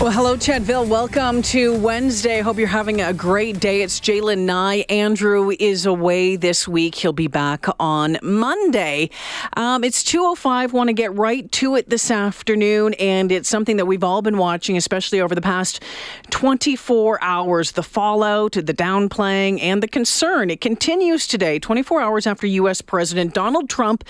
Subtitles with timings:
[0.00, 0.88] Well, hello, Chedville.
[0.88, 2.40] Welcome to Wednesday.
[2.40, 3.82] Hope you're having a great day.
[3.82, 4.86] It's J'lyn Nye.
[4.88, 6.94] Andrew is away this week.
[6.94, 9.10] He'll be back on Monday.
[9.58, 10.72] Um, it's 2.05.
[10.72, 14.38] Want to get right to it this afternoon, and it's something that we've all been
[14.38, 15.82] watching, especially over the past
[16.30, 17.72] 24 hours.
[17.72, 20.48] The fallout, the downplaying, and the concern.
[20.48, 22.80] It continues today, 24 hours after U.S.
[22.80, 24.04] President Donald Trump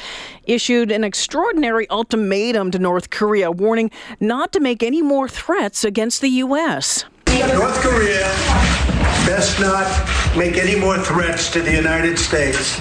[0.45, 6.21] issued an extraordinary ultimatum to North Korea, warning not to make any more threats against
[6.21, 7.05] the U.S.
[7.27, 8.27] North Korea
[9.27, 9.87] best not
[10.37, 12.79] make any more threats to the United States.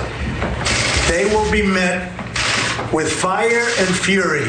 [1.07, 2.11] They will be met
[2.93, 4.45] with fire and fury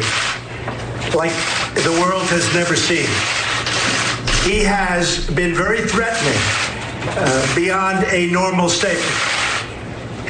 [1.15, 1.33] like
[1.75, 3.09] the world has never seen.
[4.45, 6.41] He has been very threatening
[7.17, 9.05] uh, beyond a normal statement.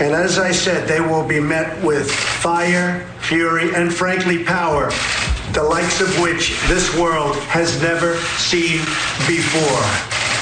[0.01, 4.91] And as I said, they will be met with fire, fury, and frankly, power
[5.53, 8.79] the likes of which this world has never seen
[9.27, 9.83] before.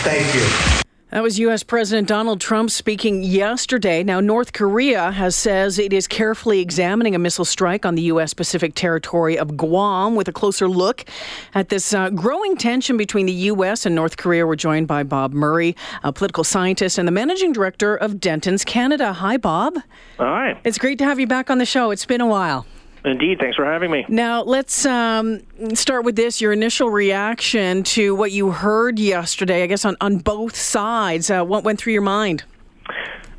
[0.05, 0.79] Thank you.
[1.11, 1.63] That was U.S.
[1.63, 4.05] President Donald Trump speaking yesterday.
[4.05, 8.35] Now, North Korea has says it is carefully examining a missile strike on the U.S.
[8.35, 10.17] Pacific territory of Guam.
[10.17, 11.07] With a closer look
[11.55, 13.87] at this uh, growing tension between the U.S.
[13.87, 17.97] and North Korea, we're joined by Bob Murray, a political scientist and the managing director
[17.97, 19.15] of Dentons Canada.
[19.15, 19.79] Hi, Bob.
[20.19, 20.61] Hi.
[20.65, 21.91] It's great to have you back on the show.
[21.91, 22.67] It's been a while.
[23.09, 23.39] Indeed.
[23.41, 24.05] Thanks for having me.
[24.09, 25.41] Now, let's um,
[25.75, 30.19] start with this your initial reaction to what you heard yesterday, I guess, on, on
[30.19, 31.31] both sides.
[31.31, 32.45] Uh, what went through your mind?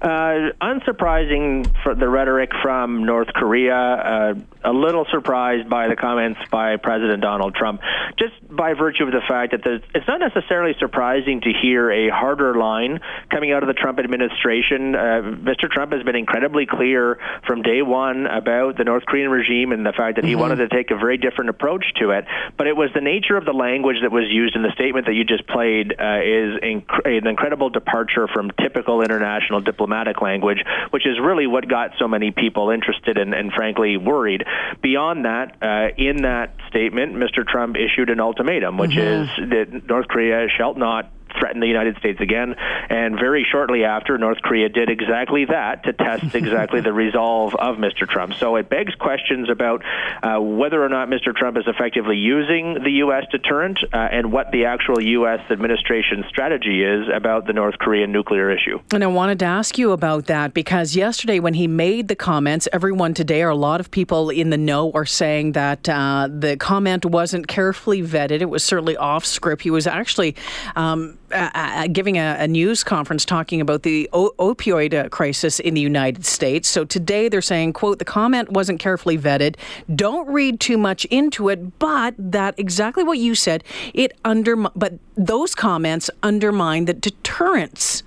[0.01, 3.75] Uh, unsurprising for the rhetoric from North Korea.
[3.75, 7.81] Uh, a little surprised by the comments by President Donald Trump,
[8.17, 12.55] just by virtue of the fact that it's not necessarily surprising to hear a harder
[12.55, 14.95] line coming out of the Trump administration.
[14.95, 15.69] Uh, Mr.
[15.69, 19.93] Trump has been incredibly clear from day one about the North Korean regime and the
[19.93, 20.41] fact that he mm-hmm.
[20.41, 22.25] wanted to take a very different approach to it.
[22.57, 25.13] But it was the nature of the language that was used in the statement that
[25.13, 31.05] you just played uh, is inc- an incredible departure from typical international diplomatic language, which
[31.05, 34.43] is really what got so many people interested and, and frankly worried.
[34.81, 37.45] Beyond that, uh, in that statement, Mr.
[37.45, 39.43] Trump issued an ultimatum, which mm-hmm.
[39.43, 42.55] is that North Korea shall not threaten the United States again.
[42.89, 47.77] And very shortly after, North Korea did exactly that to test exactly the resolve of
[47.77, 48.07] Mr.
[48.07, 48.33] Trump.
[48.35, 49.83] So it begs questions about
[50.23, 51.35] uh, whether or not Mr.
[51.35, 53.25] Trump is effectively using the U.S.
[53.31, 55.39] deterrent uh, and what the actual U.S.
[55.49, 58.79] administration strategy is about the North Korean nuclear issue.
[58.91, 62.67] And I wanted to ask you about that because yesterday, when he made the comments,
[62.73, 66.57] everyone today, or a lot of people in the know, are saying that uh, the
[66.57, 68.41] comment wasn't carefully vetted.
[68.41, 69.61] It was certainly off script.
[69.61, 70.35] He was actually
[70.75, 75.59] um, uh, uh, giving a, a, news conference talking about the o- opioid uh, crisis
[75.59, 76.67] in the United States.
[76.67, 79.55] So today they're saying, "quote The comment wasn't carefully vetted.
[79.93, 83.63] Don't read too much into it." But that exactly what you said.
[83.93, 88.03] It under but those comments undermine the deterrence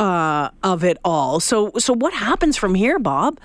[0.00, 1.38] uh, of it all.
[1.40, 3.38] So so what happens from here, Bob?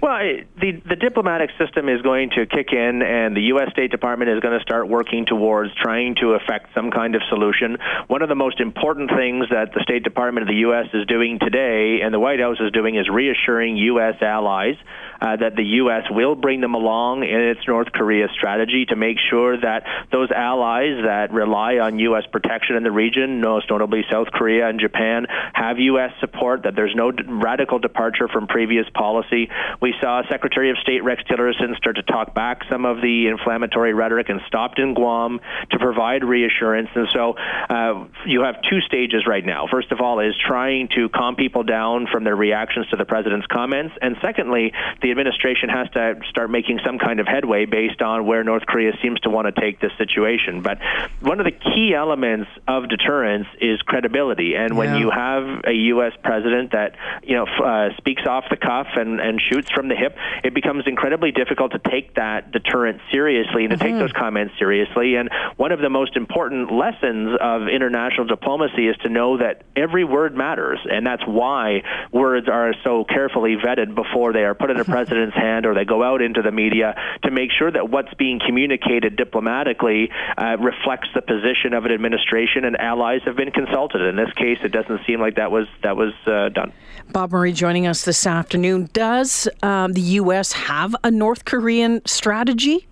[0.00, 0.18] Well,
[0.60, 3.70] the the diplomatic system is going to kick in, and the U.S.
[3.72, 7.78] State Department is going to start working towards trying to effect some kind of solution.
[8.06, 10.86] One of the most important things that the State Department of the U.S.
[10.92, 14.20] is doing today, and the White House is doing, is reassuring U.S.
[14.22, 14.76] allies
[15.20, 16.04] uh, that the U.S.
[16.10, 21.04] will bring them along in its North Korea strategy to make sure that those allies
[21.04, 22.24] that rely on U.S.
[22.26, 26.12] protection in the region, most notably South Korea and Japan, have U.S.
[26.20, 26.64] support.
[26.64, 29.50] That there's no radical departure from previous policy.
[29.80, 33.94] We saw Secretary of State Rex Tillerson start to talk back some of the inflammatory
[33.94, 35.40] rhetoric and stopped in Guam
[35.70, 36.88] to provide reassurance.
[36.94, 39.66] And so uh, you have two stages right now.
[39.70, 43.46] First of all, is trying to calm people down from their reactions to the president's
[43.46, 48.26] comments, and secondly, the administration has to start making some kind of headway based on
[48.26, 50.62] where North Korea seems to want to take this situation.
[50.62, 50.78] But
[51.20, 54.98] one of the key elements of deterrence is credibility, and when yeah.
[54.98, 56.12] you have a U.S.
[56.22, 60.16] president that you know uh, speaks off the cuff and, and shoots from the hip,
[60.44, 63.86] it becomes incredibly difficult to take that deterrent seriously and to mm-hmm.
[63.86, 65.16] take those comments seriously.
[65.16, 70.04] And one of the most important lessons of international diplomacy is to know that every
[70.04, 71.82] word matters, and that's why
[72.12, 75.84] words are so carefully vetted before they are put in a president's hand or they
[75.84, 76.94] go out into the media
[77.24, 82.64] to make sure that what's being communicated diplomatically uh, reflects the position of an administration
[82.64, 84.02] and allies have been consulted.
[84.02, 86.72] In this case, it doesn't seem like that was that was uh, done.
[87.10, 88.88] Bob Murray joining us this afternoon.
[88.92, 90.52] Does um, the U.S.
[90.52, 92.86] have a North Korean strategy?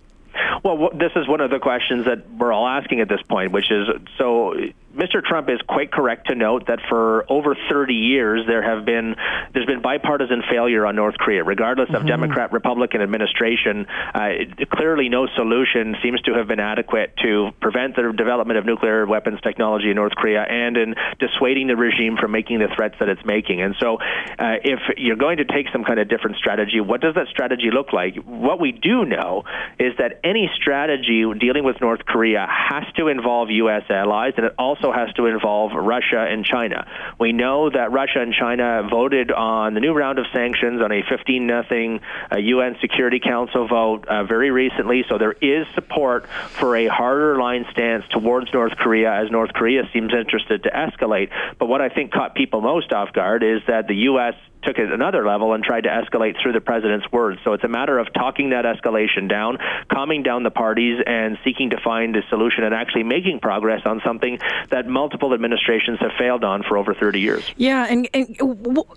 [0.62, 3.70] Well, this is one of the questions that we're all asking at this point, which
[3.70, 3.88] is
[4.18, 4.54] so
[4.94, 5.22] Mr.
[5.22, 9.14] Trump is quite correct to note that for over 30 years there have been
[9.52, 12.08] there's been bipartisan failure on North Korea, regardless of mm-hmm.
[12.08, 13.86] Democrat Republican administration.
[14.14, 14.30] Uh,
[14.70, 19.40] clearly, no solution seems to have been adequate to prevent the development of nuclear weapons
[19.42, 23.24] technology in North Korea and in dissuading the regime from making the threats that it's
[23.24, 23.62] making.
[23.62, 27.14] And so, uh, if you're going to take some kind of different strategy, what does
[27.14, 28.16] that strategy look like?
[28.16, 29.44] What we do know
[29.78, 33.84] is that any strategy dealing with North Korea has to involve U.S.
[33.88, 36.86] allies, and it also has to involve Russia and China.
[37.18, 41.02] We know that Russia and China voted on the new round of sanctions on a
[41.02, 42.00] 15 nothing
[42.36, 47.38] UN uh, Security Council vote uh, very recently, so there is support for a harder
[47.38, 51.30] line stance towards North Korea as North Korea seems interested to escalate.
[51.58, 54.92] But what I think caught people most off guard is that the U.S took it
[54.92, 57.40] another level and tried to escalate through the president's words.
[57.44, 59.58] So it's a matter of talking that escalation down,
[59.90, 64.00] calming down the parties, and seeking to find a solution and actually making progress on
[64.04, 64.38] something
[64.70, 67.44] that multiple administrations have failed on for over 30 years.
[67.56, 68.36] Yeah, and, and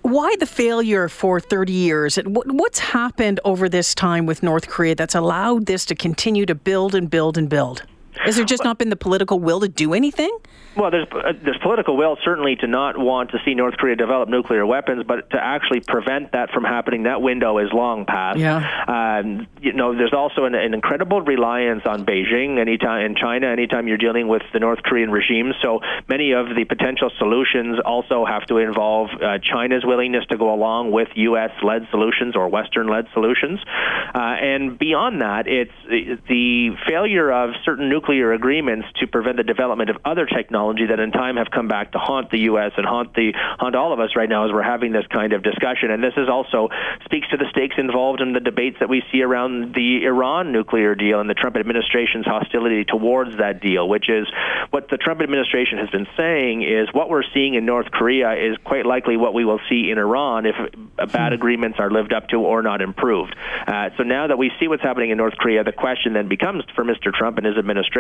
[0.02, 2.16] why the failure for 30 years?
[2.26, 6.96] What's happened over this time with North Korea that's allowed this to continue to build
[6.96, 7.84] and build and build?
[8.26, 10.38] Is there just not been the political will to do anything?
[10.76, 14.28] Well, there's uh, there's political will certainly to not want to see North Korea develop
[14.28, 18.40] nuclear weapons, but to actually prevent that from happening, that window is long past.
[18.40, 18.60] Yeah.
[18.88, 23.88] Um, you know, there's also an, an, incredible reliance on Beijing anytime in China, anytime
[23.88, 25.54] you're dealing with the North Korean regime.
[25.62, 30.54] So many of the potential solutions also have to involve uh, China's willingness to go
[30.54, 33.60] along with U.S.-led solutions or Western-led solutions,
[34.16, 35.72] uh, and beyond that, it's
[36.28, 41.12] the failure of certain nuclear agreements to prevent the development of other technology that in
[41.12, 42.72] time have come back to haunt the U.S.
[42.78, 45.44] and haunt the haunt all of us right now as we're having this kind of
[45.44, 45.92] discussion.
[45.92, 46.70] And this is also
[47.06, 50.96] speaks to the stakes involved in the debates that we see around the Iran nuclear
[50.96, 54.28] deal and the Trump administration's hostility towards that deal, which is
[54.70, 58.58] what the Trump administration has been saying is what we're seeing in North Korea is
[58.64, 60.56] quite likely what we will see in Iran if
[61.12, 61.34] bad hmm.
[61.34, 63.36] agreements are lived up to or not improved.
[63.68, 66.64] Uh, so now that we see what's happening in North Korea, the question then becomes
[66.76, 67.14] for Mr.
[67.14, 67.93] Trump and his administration,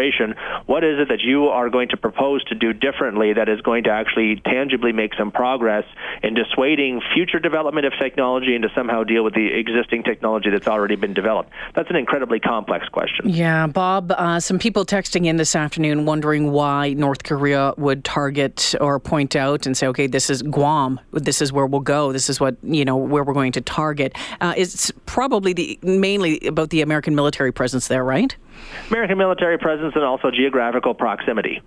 [0.65, 3.61] what is it that you are going to propose to to do differently that is
[3.61, 5.83] going to actually tangibly make some progress
[6.21, 10.67] in dissuading future development of technology and to somehow deal with the existing technology that's
[10.67, 11.51] already been developed?
[11.75, 13.29] That's an incredibly complex question.
[13.29, 18.75] Yeah, Bob, uh, some people texting in this afternoon wondering why North Korea would target
[18.79, 22.29] or point out and say, okay, this is Guam, this is where we'll go, this
[22.29, 24.15] is what, you know, where we're going to target.
[24.41, 28.35] Uh, it's probably the mainly about the American military presence there, right?
[28.89, 31.61] American military presence and also geographical proximity.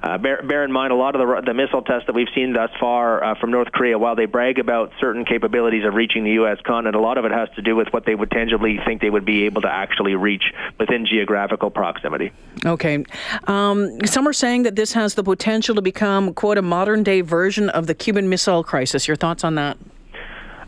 [0.00, 2.52] Uh, bear, bear, in mind, a lot of the, the, missile tests that we've seen
[2.52, 6.30] thus far uh, from North Korea, while they brag about certain capabilities of reaching the
[6.32, 6.58] U.S.
[6.64, 9.10] continent, a lot of it has to do with what they would tangibly think they
[9.10, 12.30] would be able to actually reach within geographical proximity.
[12.64, 13.04] Okay.
[13.48, 17.20] Um, some are saying that this has the potential to become, quote, a modern day
[17.20, 19.08] version of the Cuban Missile Crisis.
[19.08, 19.78] Your thoughts on that?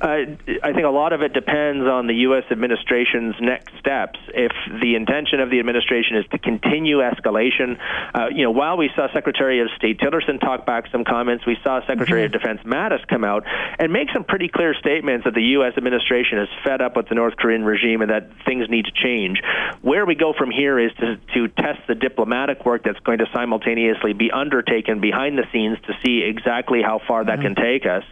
[0.01, 2.45] Uh, I think a lot of it depends on the U.S.
[2.51, 4.19] administration's next steps.
[4.29, 7.79] If the intention of the administration is to continue escalation,
[8.15, 11.59] uh, you know, while we saw Secretary of State Tillerson talk back some comments, we
[11.63, 12.35] saw Secretary mm-hmm.
[12.35, 13.45] of Defense Mattis come out
[13.79, 15.75] and make some pretty clear statements that the U.S.
[15.77, 19.43] administration is fed up with the North Korean regime and that things need to change.
[19.83, 23.27] Where we go from here is to, to test the diplomatic work that's going to
[23.35, 27.55] simultaneously be undertaken behind the scenes to see exactly how far that mm-hmm.
[27.55, 28.05] can take us.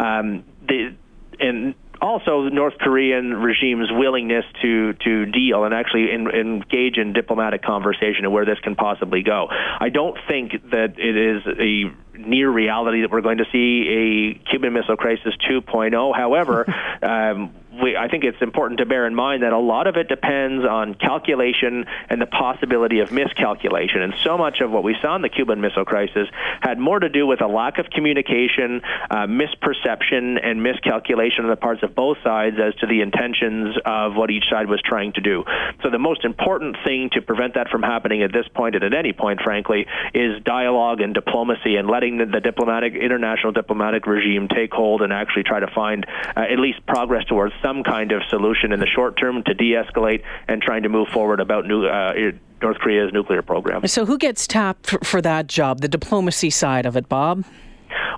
[0.00, 0.94] Um, the
[1.40, 7.12] and also the North Korean regime's willingness to to deal and actually in, engage in
[7.12, 9.48] diplomatic conversation and where this can possibly go.
[9.50, 14.50] I don't think that it is a near reality that we're going to see a
[14.50, 16.16] Cuban Missile Crisis 2.0.
[16.16, 16.64] However,
[17.02, 20.08] um, we, I think it's important to bear in mind that a lot of it
[20.08, 24.02] depends on calculation and the possibility of miscalculation.
[24.02, 26.28] And so much of what we saw in the Cuban Missile Crisis
[26.60, 31.56] had more to do with a lack of communication, uh, misperception, and miscalculation on the
[31.56, 35.20] parts of both sides as to the intentions of what each side was trying to
[35.20, 35.44] do.
[35.82, 38.94] So the most important thing to prevent that from happening at this point and at
[38.94, 44.48] any point, frankly, is dialogue and diplomacy and letting the, the diplomatic, international diplomatic regime
[44.48, 46.06] take hold and actually try to find
[46.36, 50.22] uh, at least progress towards some kind of solution in the short term to de-escalate
[50.46, 52.12] and trying to move forward about new, uh,
[52.62, 53.86] North Korea's nuclear program.
[53.86, 55.80] So, who gets tapped for, for that job?
[55.80, 57.44] The diplomacy side of it, Bob.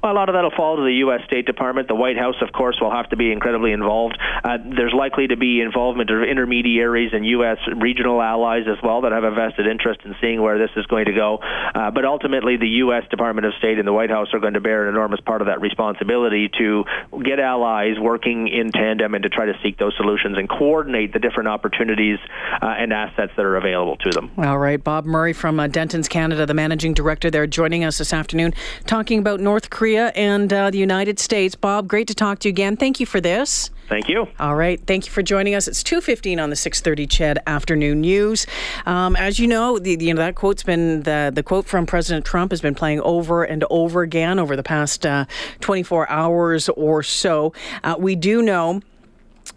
[0.02, 1.20] Well, a lot of that will fall to the U.S.
[1.26, 1.88] State Department.
[1.88, 4.18] The White House, of course, will have to be incredibly involved.
[4.44, 7.58] Uh, there's likely to be involvement of intermediaries and U.S.
[7.76, 11.06] regional allies as well that have a vested interest in seeing where this is going
[11.06, 11.38] to go.
[11.38, 13.04] Uh, but ultimately, the U.S.
[13.10, 15.48] Department of State and the White House are going to bear an enormous part of
[15.48, 16.84] that responsibility to
[17.24, 21.18] get allies working in tandem and to try to seek those solutions and coordinate the
[21.18, 22.18] different opportunities
[22.62, 24.30] uh, and assets that are available to them.
[24.38, 24.82] All right.
[24.82, 28.54] Bob Murray from uh, Dentons Canada, the managing director there, joining us this afternoon,
[28.86, 31.54] talking about North Korea and uh, the United States.
[31.54, 32.76] Bob, great to talk to you again.
[32.76, 33.70] Thank you for this.
[33.88, 34.28] Thank you.
[34.38, 34.78] All right.
[34.86, 35.66] Thank you for joining us.
[35.66, 38.46] It's 2.15 on the 6.30 CHED Afternoon News.
[38.84, 42.26] Um, as you know, the, you know, that quote's been, the, the quote from President
[42.26, 45.24] Trump has been playing over and over again over the past uh,
[45.60, 47.54] 24 hours or so.
[47.82, 48.82] Uh, we do know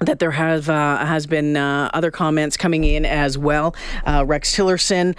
[0.02, 3.76] that there have uh, has been uh, other comments coming in as well.
[4.06, 5.16] Uh, Rex Tillerson,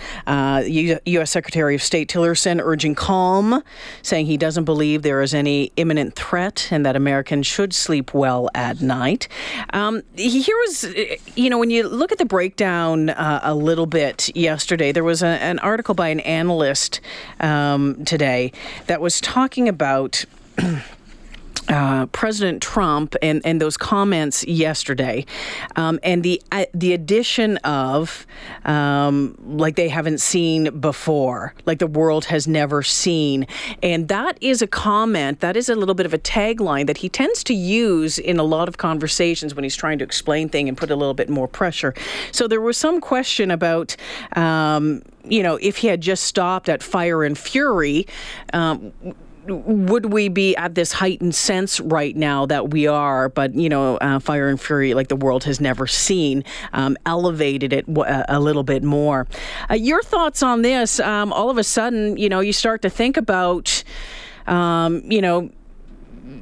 [0.69, 1.31] U- uh, U.S.
[1.31, 3.63] Secretary of State Tillerson, urging calm,
[4.03, 8.51] saying he doesn't believe there is any imminent threat and that Americans should sleep well
[8.55, 9.29] at night.
[9.73, 10.85] Um, here was,
[11.37, 15.23] you know, when you look at the breakdown uh, a little bit yesterday, there was
[15.23, 17.01] a, an article by an analyst
[17.41, 18.53] um, today
[18.89, 20.25] that was talking about.
[21.69, 25.25] Uh, President Trump and, and those comments yesterday,
[25.77, 28.27] um, and the uh, the addition of
[28.65, 33.47] um, like they haven't seen before, like the world has never seen,
[33.81, 37.09] and that is a comment that is a little bit of a tagline that he
[37.09, 40.77] tends to use in a lot of conversations when he's trying to explain things and
[40.77, 41.95] put a little bit more pressure.
[42.33, 43.97] So there was some question about.
[44.35, 48.09] Um, you know, if he had just stopped at fire and fury,
[48.53, 48.93] um,
[49.47, 53.97] would we be at this heightened sense right now that we are, but you know,
[53.97, 58.41] uh, Fire and Fury, like the world has never seen, um, elevated it w- a
[58.41, 59.27] little bit more.
[59.71, 61.01] Uh, your thoughts on this?
[61.01, 63.83] Um, all of a sudden, you know, you start to think about,
[64.47, 65.51] um, you know,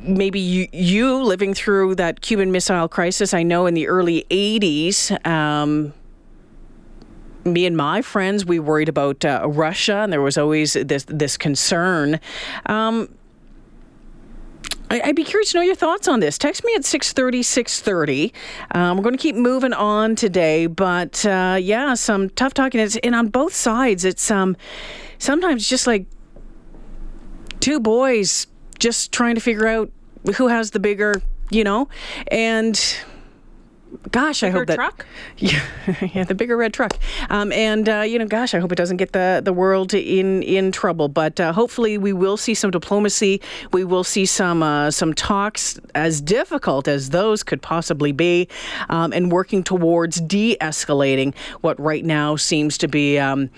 [0.02, 3.32] maybe you, you, living through that Cuban Missile Crisis.
[3.34, 5.92] I know in the early 80s, um,
[7.44, 11.36] me and my friends, we worried about uh, Russia, and there was always this this
[11.36, 12.20] concern.
[12.66, 13.08] Um,
[14.90, 16.36] I'd be curious to know your thoughts on this.
[16.36, 18.34] Text me at 630, 630.
[18.74, 22.80] Um, we're going to keep moving on today, but uh, yeah, some tough talking.
[23.04, 24.56] And on both sides, it's um,
[25.18, 26.06] sometimes just like
[27.60, 28.48] two boys
[28.80, 29.92] just trying to figure out
[30.36, 31.88] who has the bigger, you know,
[32.28, 32.96] and
[34.10, 35.06] gosh, bigger I hope that truck.
[35.38, 35.62] Yeah,
[36.14, 36.98] yeah, the bigger red truck.
[37.30, 40.42] Um, and uh, you know, gosh, I hope it doesn't get the the world in
[40.42, 41.08] in trouble.
[41.08, 43.40] But uh, hopefully, we will see some diplomacy.
[43.72, 48.48] We will see some uh, some talks, as difficult as those could possibly be,
[48.88, 53.50] um, and working towards de-escalating what right now seems to be um,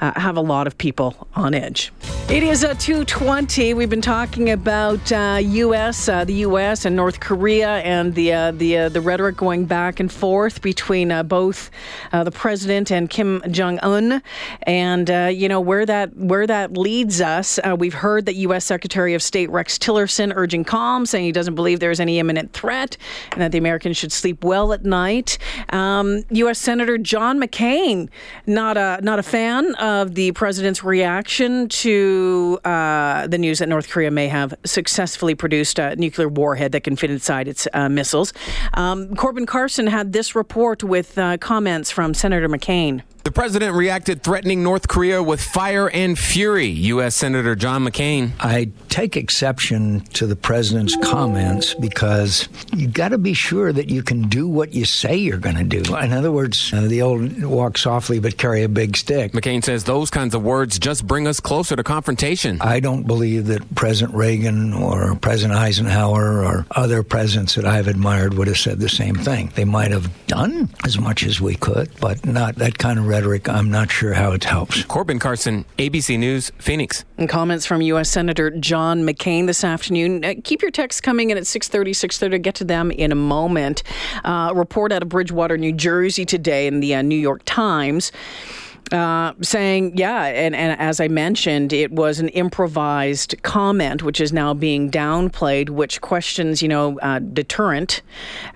[0.00, 1.92] uh, have a lot of people on edge.
[2.28, 3.74] It is a 220.
[3.74, 6.08] We've been talking about U.S.
[6.08, 6.84] Uh, the U.S.
[6.84, 11.10] and North Korea and the uh, the the rhetoric going back back and forth between
[11.10, 11.70] uh, both
[12.12, 14.22] uh, the president and Kim Jong Un,
[14.64, 17.58] and uh, you know where that where that leads us.
[17.64, 18.66] Uh, we've heard that U.S.
[18.66, 22.98] Secretary of State Rex Tillerson urging calm, saying he doesn't believe there's any imminent threat,
[23.32, 25.38] and that the Americans should sleep well at night.
[25.70, 26.58] Um, U.S.
[26.58, 28.10] Senator John McCain,
[28.46, 33.88] not a not a fan of the president's reaction to uh, the news that North
[33.88, 38.34] Korea may have successfully produced a nuclear warhead that can fit inside its missiles.
[38.74, 43.02] Um, Corbin Carson Had this report with uh, comments from Senator McCain.
[43.28, 46.68] The president reacted threatening North Korea with fire and fury.
[46.68, 47.14] U.S.
[47.14, 48.30] Senator John McCain.
[48.40, 54.02] I take exception to the president's comments because you've got to be sure that you
[54.02, 55.94] can do what you say you're going to do.
[55.94, 59.32] In other words, uh, the old walk softly but carry a big stick.
[59.32, 62.56] McCain says those kinds of words just bring us closer to confrontation.
[62.62, 68.32] I don't believe that President Reagan or President Eisenhower or other presidents that I've admired
[68.32, 69.52] would have said the same thing.
[69.54, 73.17] They might have done as much as we could, but not that kind of rhetoric,
[73.48, 74.84] I'm not sure how it helps.
[74.84, 77.04] Corbin Carson, ABC News, Phoenix.
[77.16, 78.10] And comments from U.S.
[78.10, 80.24] Senator John McCain this afternoon.
[80.24, 82.42] Uh, keep your texts coming in at 630, 630.
[82.42, 83.82] Get to them in a moment.
[84.24, 88.12] Uh, report out of Bridgewater, New Jersey today in the uh, New York Times
[88.92, 94.32] uh, saying, yeah, and, and as I mentioned, it was an improvised comment, which is
[94.32, 98.02] now being downplayed, which questions, you know, uh, deterrent.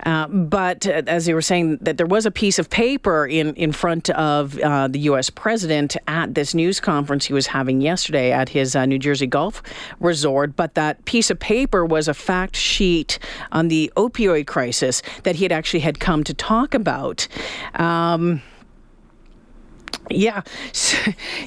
[0.04, 3.54] Uh, but uh, as they were saying, that there was a piece of paper in,
[3.54, 5.28] in front of uh, the U.S.
[5.30, 9.62] president at this news conference he was having yesterday at his New Jersey Golf
[10.00, 10.56] Resort.
[10.56, 13.18] But that piece of paper was a fact sheet
[13.52, 17.28] on the opioid crisis that he had actually had come to talk about.
[17.74, 18.42] Um,
[20.14, 20.42] yeah,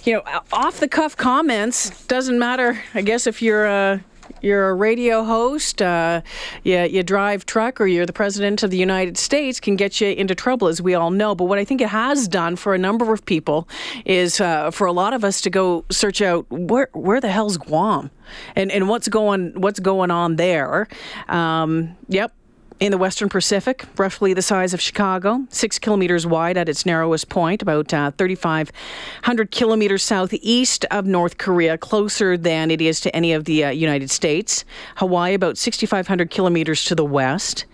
[0.04, 2.82] you know, off the cuff comments doesn't matter.
[2.94, 4.00] I guess if you're uh,
[4.42, 6.22] you're a radio host, uh,
[6.64, 10.10] you, you drive truck, or you're the president of the United States, can get you
[10.10, 11.36] into trouble, as we all know.
[11.36, 13.68] But what I think it has done for a number of people
[14.06, 17.58] is uh, for a lot of us to go search out where where the hell's
[17.58, 18.12] Guam,
[18.56, 20.88] and and what's going what's going on there.
[21.28, 22.34] Um, yep,
[22.80, 27.30] in the Western Pacific, roughly the size of Chicago, six kilometers wide at its narrowest
[27.30, 33.32] point, about uh, 3,500 kilometers southeast of North Korea, closer than it is to any
[33.32, 34.66] of the uh, United States.
[34.98, 37.66] Hawaii, about 6,500 kilometers to the west,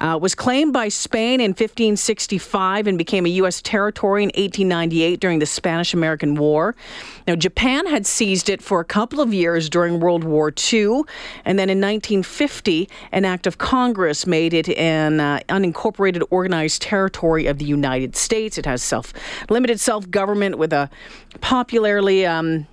[0.00, 3.62] uh, was claimed by Spain in 1565 and became a U.S.
[3.62, 6.74] territory in 1898 during the Spanish American War.
[7.28, 11.02] Now, Japan had seized it for a couple of years during World War II,
[11.44, 17.46] and then in 1950, an act of Congress made it an uh, unincorporated organized territory
[17.46, 18.58] of the United States.
[18.58, 19.12] It has self
[19.48, 20.90] limited self government with a
[21.40, 22.66] popularly um,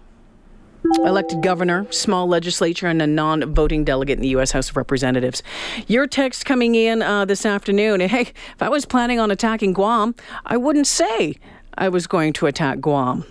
[1.00, 4.52] elected governor, small legislature, and a non voting delegate in the U.S.
[4.52, 5.44] House of Representatives.
[5.88, 8.02] Your text coming in uh, this afternoon.
[8.02, 11.36] Hey, if I was planning on attacking Guam, I wouldn't say
[11.78, 13.26] I was going to attack Guam.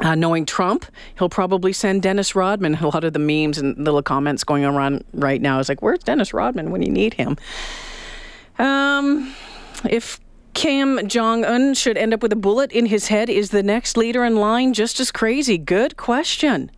[0.00, 0.86] Uh, knowing Trump,
[1.18, 2.76] he'll probably send Dennis Rodman.
[2.76, 5.98] A lot of the memes and little comments going around right now is like, "Where's
[6.04, 7.36] Dennis Rodman when you need him?"
[8.58, 9.34] Um,
[9.90, 10.20] if
[10.54, 13.96] Kim Jong Un should end up with a bullet in his head, is the next
[13.96, 15.58] leader in line just as crazy?
[15.58, 16.70] Good question.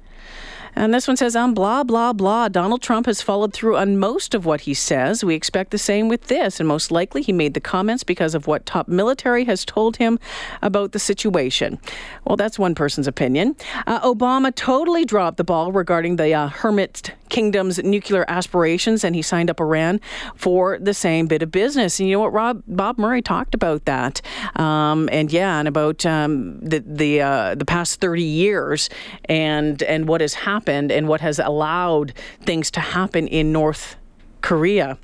[0.74, 2.48] And this one says, I'm blah, blah, blah.
[2.48, 5.24] Donald Trump has followed through on most of what he says.
[5.24, 6.60] We expect the same with this.
[6.60, 10.18] And most likely he made the comments because of what top military has told him
[10.62, 11.78] about the situation.
[12.24, 13.56] Well, that's one person's opinion.
[13.86, 19.22] Uh, Obama totally dropped the ball regarding the uh, hermit kingdom's nuclear aspirations, and he
[19.22, 20.00] signed up Iran
[20.34, 22.00] for the same bit of business.
[22.00, 22.32] And you know what?
[22.32, 24.20] Rob, Bob Murray talked about that.
[24.56, 28.90] Um, and yeah, and about um, the, the, uh, the past 30 years
[29.26, 32.12] and, and what has happened happened and what has allowed
[32.42, 33.96] things to happen in North
[34.42, 34.98] Korea.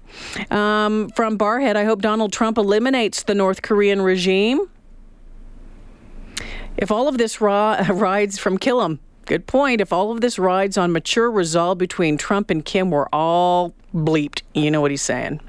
[0.50, 4.68] Um, from Barrhead, I hope Donald Trump eliminates the North Korean regime.
[6.76, 9.80] If all of this rides from Killam, good point.
[9.80, 14.42] If all of this rides on mature resolve between Trump and Kim, we're all bleeped.
[14.54, 15.40] You know what he's saying.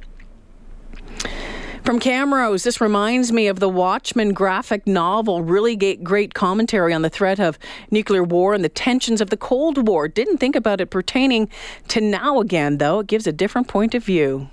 [1.87, 5.41] From Camrose, this reminds me of the Watchmen graphic novel.
[5.41, 7.57] Really great commentary on the threat of
[7.89, 10.09] nuclear war and the tensions of the Cold War.
[10.09, 11.49] Didn't think about it pertaining
[11.87, 12.99] to now again, though.
[12.99, 14.49] It gives a different point of view.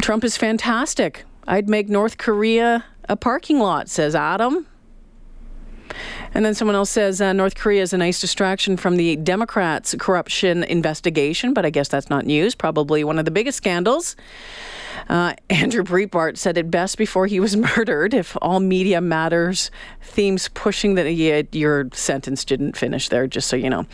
[0.00, 1.24] Trump is fantastic.
[1.46, 4.66] I'd make North Korea a parking lot, says Adam.
[6.34, 9.94] And then someone else says uh, North Korea is a nice distraction from the Democrats'
[9.98, 12.54] corruption investigation, but I guess that's not news.
[12.54, 14.16] Probably one of the biggest scandals.
[15.08, 18.14] Uh, Andrew Breitbart said it best before he was murdered.
[18.14, 21.12] If all media matters, themes pushing that.
[21.52, 23.86] Your sentence didn't finish there, just so you know.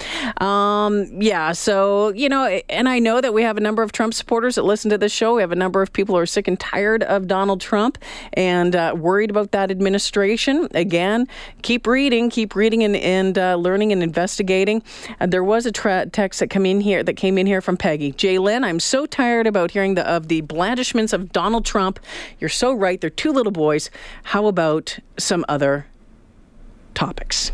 [0.44, 4.14] Um, yeah, so, you know, and I know that we have a number of Trump
[4.14, 5.34] supporters that listen to this show.
[5.34, 7.98] We have a number of people who are sick and tired of Donald Trump
[8.34, 10.68] and uh, worried about that administration.
[10.74, 11.26] Again,
[11.62, 14.82] keep reading, keep reading and, and uh, learning and investigating.
[15.20, 17.76] Uh, there was a tra- text that came in here that came in here from
[17.76, 18.12] Peggy.
[18.12, 21.98] J'lyn, I'm so tired about hearing the, of the blandishments of Donald Trump.
[22.38, 23.00] You're so right.
[23.00, 23.90] They're two little boys.
[24.24, 25.86] How about some other
[26.94, 27.52] topics?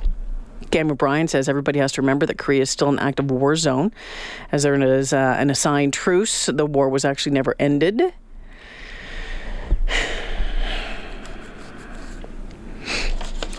[0.71, 3.93] Cam O'Brien says everybody has to remember that Korea is still an active war zone,
[4.51, 6.47] as there is uh, an assigned truce.
[6.47, 8.13] The war was actually never ended.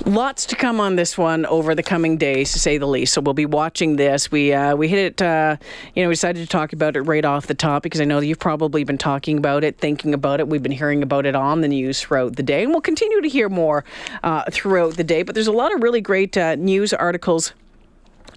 [0.05, 3.11] Lots to come on this one over the coming days, to say the least.
[3.11, 4.31] So we'll be watching this.
[4.31, 5.21] We uh, we hit it.
[5.21, 5.57] Uh,
[5.95, 8.19] you know, we decided to talk about it right off the top because I know
[8.19, 10.47] you've probably been talking about it, thinking about it.
[10.47, 13.27] We've been hearing about it on the news throughout the day, and we'll continue to
[13.27, 13.83] hear more
[14.21, 15.23] uh, throughout the day.
[15.23, 17.53] But there's a lot of really great uh, news articles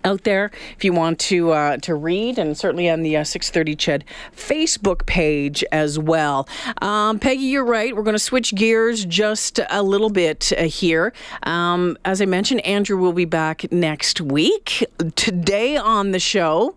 [0.04, 3.76] out there if you want to uh, to read, and certainly on the uh, 630
[3.76, 4.02] Ched
[4.36, 6.48] Facebook page as well.
[6.82, 7.94] Um, Peggy, you're right.
[7.94, 11.12] We're going to switch gears just a little bit uh, here.
[11.44, 14.84] Um, as I mentioned, Andrew will be back next week.
[15.16, 16.76] Today on the show,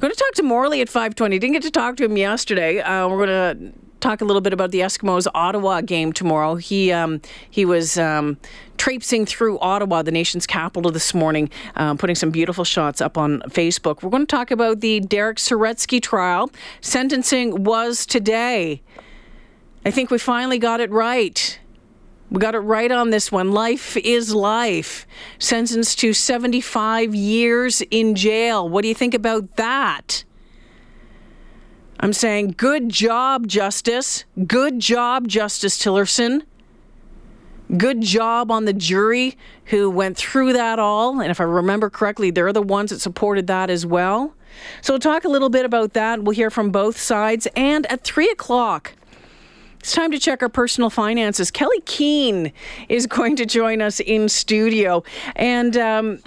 [0.00, 1.38] going to talk to Morley at 520.
[1.38, 2.80] Didn't get to talk to him yesterday.
[2.80, 6.56] Uh, we're going to talk a little bit about the Eskimos Ottawa game tomorrow.
[6.56, 8.38] He um, he was um,
[8.76, 13.40] traipsing through Ottawa, the nation's capital, this morning, um, putting some beautiful shots up on
[13.48, 14.02] Facebook.
[14.02, 16.50] We're going to talk about the Derek Saretzky trial.
[16.80, 18.82] Sentencing was today.
[19.84, 21.58] I think we finally got it right.
[22.30, 23.52] We got it right on this one.
[23.52, 25.06] Life is life.
[25.38, 28.68] Sentenced to 75 years in jail.
[28.68, 30.24] What do you think about that?
[32.00, 34.24] I'm saying, good job, Justice.
[34.46, 36.42] Good job, Justice Tilleman.
[37.76, 41.20] Good job on the jury who went through that all.
[41.20, 44.34] And if I remember correctly, they're the ones that supported that as well.
[44.80, 46.22] So we'll talk a little bit about that.
[46.22, 47.46] We'll hear from both sides.
[47.54, 48.94] And at three o'clock,
[49.80, 51.50] it's time to check our personal finances.
[51.50, 52.52] Kelley Keehn
[52.88, 55.02] is going to join us in studio.
[55.36, 56.18] And um,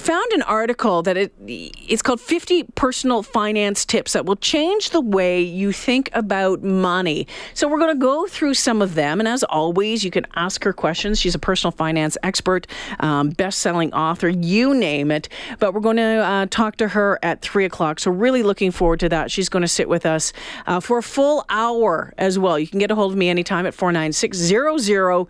[0.00, 5.00] found an article that it it's called 50 personal finance tips that will change the
[5.00, 7.26] way you think about money.
[7.54, 10.64] So we're going to go through some of them and as always you can ask
[10.64, 11.20] her questions.
[11.20, 12.66] She's a personal finance expert,
[13.00, 15.28] um, best-selling author, you name it.
[15.58, 18.00] But we're going to uh, talk to her at 3 o'clock.
[18.00, 19.30] So really looking forward to that.
[19.30, 20.32] She's going to sit with us
[20.66, 22.58] uh, for a full hour as well.
[22.58, 25.28] You can get a hold of me anytime at 49600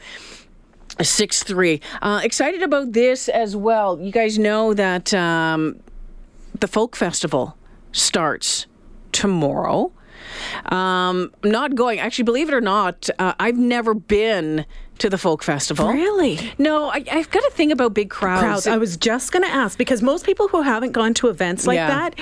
[1.00, 1.80] Six three.
[2.02, 3.98] Uh, excited about this as well.
[4.00, 5.80] You guys know that um,
[6.58, 7.56] the folk festival
[7.92, 8.66] starts
[9.12, 9.92] tomorrow.
[10.66, 11.98] Um, I'm not going.
[11.98, 14.66] Actually, believe it or not, uh, I've never been
[14.98, 15.88] to the folk festival.
[15.88, 16.38] Really?
[16.58, 18.42] No, I, have got a thing about big crowds.
[18.42, 18.66] crowds.
[18.66, 21.76] I was just going to ask because most people who haven't gone to events like
[21.76, 21.88] yeah.
[21.88, 22.20] that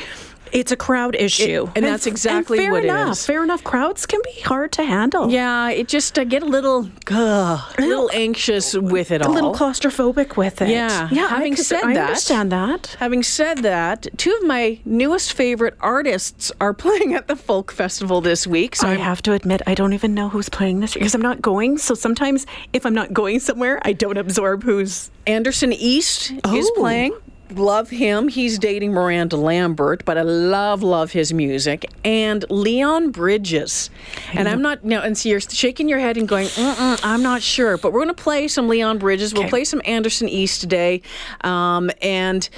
[0.53, 3.27] it's a crowd issue, it, and, and, that's exactly and what enough, it is.
[3.27, 3.65] Fair enough.
[3.65, 5.31] Crowds can be hard to handle.
[5.31, 9.35] Yeah, it just uh, get a little, uh, a little anxious with it all, a
[9.35, 10.69] little claustrophobic with it.
[10.69, 11.29] Yeah, yeah.
[11.29, 12.97] Having could, said I that, understand that.
[12.99, 18.21] Having said that, two of my newest favorite artists are playing at the folk festival
[18.21, 18.77] this week.
[18.77, 21.15] So I I'm, have to admit, I don't even know who's playing this year because
[21.15, 21.79] I'm not going.
[21.79, 25.11] So sometimes, if I'm not going somewhere, I don't absorb who's.
[25.27, 26.57] Anderson East oh.
[26.57, 27.13] is playing
[27.51, 28.29] love him.
[28.29, 31.91] He's dating Miranda Lambert, but I love, love his music.
[32.05, 33.91] And Leon Bridges.
[34.33, 37.77] And I'm not, now, and so you're shaking your head and going, I'm not sure.
[37.79, 39.35] But we're going to play some Leon Bridges.
[39.35, 41.03] We'll play some Anderson East today.
[41.43, 42.49] Um, and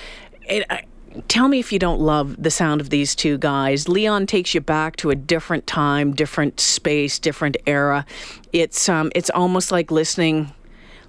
[0.43, 0.85] it, I,
[1.29, 3.89] tell me if you don't love the sound of these two guys.
[3.89, 8.05] Leon takes you back to a different time, different space, different era.
[8.53, 10.53] It's um, it's almost like listening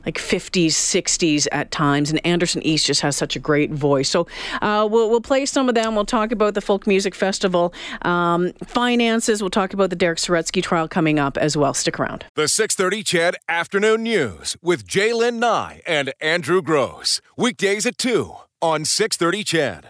[0.05, 2.09] like 50s, 60s at times.
[2.09, 4.09] And Anderson East just has such a great voice.
[4.09, 4.27] So
[4.61, 5.95] uh, we'll, we'll play some of them.
[5.95, 9.41] We'll talk about the Folk Music Festival, um, finances.
[9.41, 11.73] We'll talk about the Derek Saretzky trial coming up as well.
[11.73, 12.25] Stick around.
[12.35, 17.21] The 630 CHED Afternoon News with J'lyn Nye and Andrew Gross.
[17.37, 19.79] Weekdays at 2 on 630 CHED.